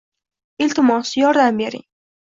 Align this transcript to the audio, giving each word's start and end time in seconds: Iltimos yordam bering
Iltimos 0.67 1.13
yordam 1.21 1.61
bering 1.63 1.89